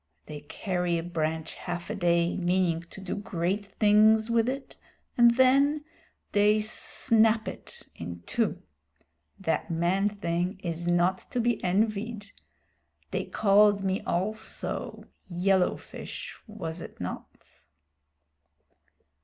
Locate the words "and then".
5.15-5.85